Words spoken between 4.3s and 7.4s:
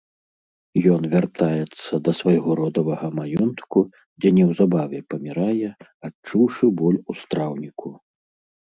неўзабаве памірае, адчуўшы боль у